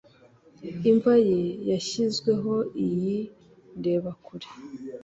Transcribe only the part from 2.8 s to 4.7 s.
iyi ndebakure